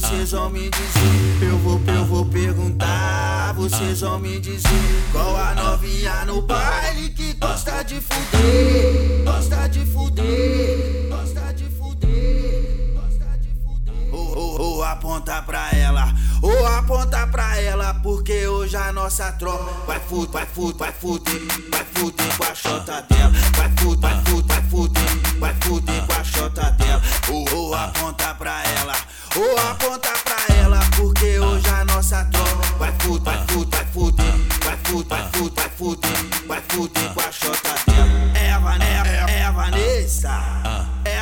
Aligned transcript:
vocês 0.00 0.32
vão 0.32 0.50
me 0.50 0.70
dizer. 0.70 1.42
Eu 1.42 1.58
vou, 1.58 1.80
eu 1.86 2.04
vou 2.06 2.24
perguntar, 2.24 3.52
vocês 3.54 4.00
vão 4.00 4.18
me 4.18 4.40
dizer. 4.40 4.68
Qual 5.12 5.36
a 5.36 5.54
novinha 5.54 6.24
no 6.24 6.42
baile 6.42 7.10
que 7.10 7.34
gosta 7.34 7.82
de 7.82 8.00
fuder? 8.00 9.24
Gosta 9.24 9.68
de 9.68 9.84
fuder, 9.86 11.08
gosta 11.08 11.52
de 11.52 11.64
fuder, 11.64 12.94
gosta 12.94 13.38
de 13.38 13.48
fuder. 13.62 14.14
Ou, 14.14 14.38
ou, 14.38 14.60
ou 14.60 14.84
aponta 14.84 15.42
pra 15.42 15.68
ela, 15.72 16.14
ou 16.42 16.66
aponta 16.66 17.26
pra 17.26 17.60
ela, 17.60 17.94
porque 17.94 18.46
hoje 18.46 18.76
a 18.76 18.92
nossa 18.92 19.30
tropa 19.32 19.70
vai 19.86 20.00
fuder, 20.00 20.30
vai 20.30 20.46
fuder, 20.46 20.76
vai 20.78 20.92
fuder, 20.92 21.40
vai 21.70 21.84
fuder 21.94 22.36
com 22.38 22.44
a 22.44 22.54
chota 22.54 23.02
dela. 23.02 23.32
Vai 23.56 23.70
fuder, 23.76 24.00
vai 24.00 24.24
fuder, 24.24 24.39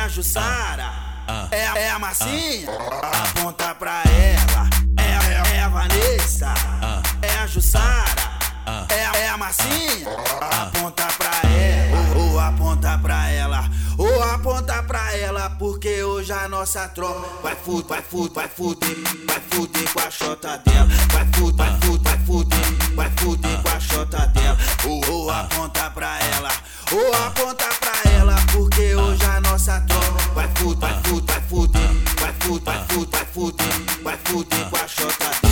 Jussara, 0.09 0.91
é, 1.51 1.67
a- 1.67 1.77
é 1.77 1.89
a 1.91 1.99
Marcinha, 1.99 2.67
aponta 3.29 3.75
pra 3.75 4.01
ela. 4.05 4.67
É, 4.97 5.15
a- 5.15 5.47
é 5.55 5.61
a 5.63 5.69
Vanessa, 5.69 6.53
é 7.21 7.37
a 7.37 7.47
Jussara, 7.47 8.39
é, 8.89 9.05
a- 9.05 9.15
é 9.17 9.29
a 9.29 9.37
Marcinha, 9.37 10.07
aponta 10.61 11.07
pra 11.17 11.49
ela, 11.49 12.17
ou, 12.17 12.31
ou 12.33 12.39
aponta 12.39 12.97
pra 12.97 13.29
ela, 13.29 13.69
ou 13.97 14.23
aponta 14.23 14.83
pra 14.83 15.15
ela, 15.15 15.49
porque 15.51 16.03
hoje 16.03 16.31
a 16.33 16.47
nossa 16.49 16.87
tropa 16.89 17.27
vai 17.43 17.55
fuder, 17.55 17.87
vai 17.87 18.01
fuder, 18.01 18.33
vai 18.33 18.47
fuder, 18.49 18.95
vai 19.27 19.41
fuder 19.51 19.93
com 19.93 19.99
a 19.99 20.11
chota 20.11 20.57
dela, 20.65 20.87
vai 21.13 21.25
fuder, 21.33 21.55
vai 21.65 21.79
fuder, 21.79 22.01
vai 22.01 22.19
fuder, 22.25 22.95
vai 22.95 23.11
fuder 23.17 23.61
com 23.61 23.69
a 23.69 23.79
chota 23.79 24.27
dela, 24.27 24.57
ou, 24.85 25.11
ou 25.11 25.31
aponta 25.31 25.89
pra 25.91 26.17
ela, 26.35 26.51
ou 26.91 27.13
aponta 27.27 27.65
pra 27.79 27.88
ela, 27.88 27.88
nossa 29.59 29.81
tropa 29.81 30.33
vai 30.33 30.47
fuder, 30.55 30.79
vai 30.79 31.03
fuder, 31.03 31.33
vai 31.33 31.41
fuder, 31.41 31.81
vai 32.17 32.33
fuder, 32.39 32.63
vai 32.63 32.85
fuder, 32.85 33.09
vai 33.11 33.25
fuder, 33.25 34.03
vai 34.03 34.17
fuder 34.23 34.69
com 34.69 34.75
a 34.77 34.87
chota 34.87 35.48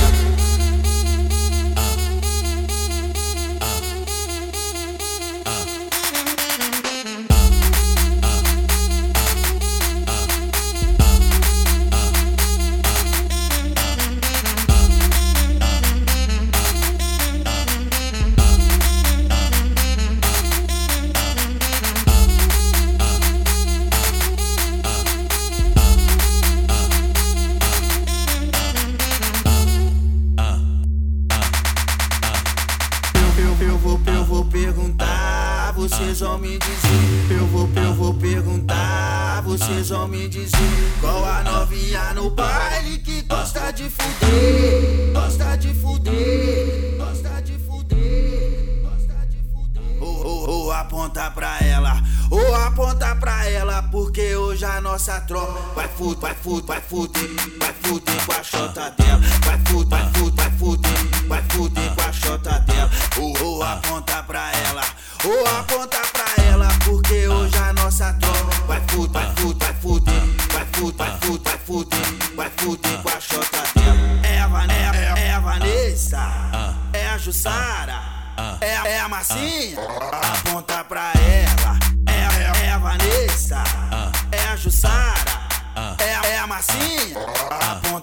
vocês 36.18 36.30
vão 36.30 36.40
me 36.40 36.58
dizer. 36.58 37.38
Eu 37.38 37.46
vou, 37.48 37.70
eu 37.76 37.94
vou 37.94 38.14
perguntar, 38.16 39.42
vocês 39.44 39.90
vão 39.90 40.08
me 40.08 40.28
dizer. 40.28 40.58
Qual 41.00 41.24
a 41.24 41.44
novinha 41.44 42.12
no 42.16 42.32
baile 42.32 42.98
que 42.98 43.22
gosta 43.22 43.72
de 43.72 43.88
fuder? 43.88 45.14
Gosta 45.14 45.56
de 45.58 45.74
fuder, 45.76 46.98
gosta 46.98 47.42
de 47.44 47.54
fuder, 47.60 48.82
gosta 48.82 49.28
de 49.28 49.38
fuder. 49.52 50.02
Ou, 50.02 50.26
ou, 50.26 50.50
ou 50.50 50.72
aponta 50.72 51.30
pra 51.30 51.60
ela, 51.60 52.02
ou 52.32 52.56
aponta 52.56 53.16
pra 53.16 53.48
ela, 53.48 53.84
porque 53.84 54.36
hoje 54.36 54.66
a 54.66 54.82
nossa 54.82 55.22
tropa 55.22 55.60
vai 55.76 55.88
fuder, 55.88 56.20
vai 56.20 56.34
fuder, 56.34 56.66
vai 56.66 56.82
fuder, 56.82 57.30
vai 57.60 57.74
fuder 57.84 58.26
com 58.26 58.32
a 58.32 58.44
chota 58.44 58.90
dela. 58.98 59.22
Vai 59.46 59.60
fuder, 59.66 59.90
vai 59.90 60.12
fuder, 60.14 60.34
vai 60.34 60.52
fuder, 60.52 61.28
vai 61.28 61.44
fuder 61.50 61.96
com 61.96 62.02
a 62.02 62.12
chota 62.12 62.60
dela. 62.62 62.90
Ou, 63.18 63.44
ou 63.44 63.64
aponta 63.64 64.24
pra 64.24 64.52
ela, 64.68 64.84
ou 65.30 65.46
aponta 65.60 65.98
pra 66.14 66.44
ela, 66.44 66.68
porque 66.86 67.28
hoje 67.28 67.58
a 67.58 67.74
nossa 67.74 68.14
tropa 68.14 68.56
vai 68.68 68.82
fuder, 68.88 69.22
vai 69.22 69.36
fuder, 69.36 69.64
vai 69.64 69.74
fuder, 69.76 70.24
vai 70.54 70.66
fuder, 71.20 71.48
vai 71.48 71.60
fuder, 71.60 72.36
vai 72.36 72.50
vai 72.52 72.98
com 73.04 73.10
a 73.10 73.20
chota 73.20 73.64
dela. 73.76 73.98
É 74.24 74.40
a 74.40 74.48
Vanessa, 74.48 75.20
é 75.20 75.32
a 75.32 75.40
Vanessa, 75.40 76.32
é 76.94 77.08
a 77.10 77.18
Jussara, 77.18 78.00
é, 78.62 78.78
a- 78.78 78.88
é 78.88 79.00
a 79.00 79.10
Marcinha, 79.10 79.78
aponta 80.38 80.84
pra 80.84 81.12
ela. 81.16 81.78
É, 82.08 82.26
a- 82.26 82.58
é 82.66 82.72
a 82.72 82.78
Vanessa, 82.78 83.64
é 84.32 84.48
a 84.50 84.56
Jussara, 84.56 85.48
é, 86.00 86.16
a- 86.16 86.26
é 86.30 86.38
a 86.40 86.48
Marcinha, 86.48 87.18
aponta 87.72 87.97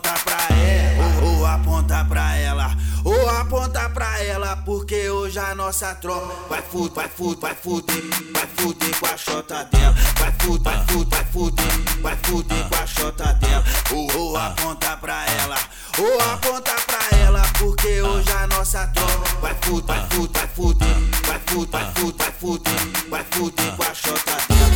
ela, 4.21 4.57
porque 4.57 5.09
hoje 5.11 5.39
a 5.39 5.55
nossa 5.55 5.95
tropa 5.95 6.35
vai 6.49 6.63
fuder, 6.63 6.95
vai 6.95 7.09
fuder, 7.09 7.41
vai 7.41 7.55
fuder, 7.55 8.03
vai 8.33 8.47
fuder 8.57 9.01
com 9.01 9.07
a 9.07 9.17
chota 9.17 9.65
dela, 9.65 9.95
vai 10.19 10.33
fuder, 10.41 10.63
vai 10.63 10.87
fuder, 10.87 11.15
vai 11.15 11.25
fuder, 11.27 12.01
vai 12.03 12.17
fuder 12.23 12.69
com 12.69 12.75
a 12.75 12.87
chota 12.87 13.33
dela, 13.35 13.65
ou, 13.93 14.17
ou 14.17 14.37
aponta 14.37 14.97
pra 14.97 15.27
ela, 15.27 15.57
ou 15.99 16.21
aponta 16.33 16.73
pra 16.87 17.19
ela, 17.19 17.43
porque 17.59 18.03
hoje 18.03 18.31
a 18.33 18.47
nossa 18.47 18.87
tropa 18.89 19.41
vai 19.41 19.55
fuder, 19.63 19.87
vai 19.87 20.09
fuder, 20.11 20.41
vai 20.43 20.49
fuder, 20.49 20.99
vai 21.27 21.41
fuder, 21.41 22.17
vai 22.19 22.33
fuder, 22.33 23.11
vai 23.11 23.25
fuder 23.31 23.77
com 23.77 23.83
a 23.83 23.95
chota 23.95 24.37
dela. 24.49 24.74